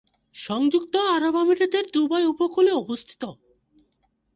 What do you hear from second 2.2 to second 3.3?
উপকূলে অবস্থিত।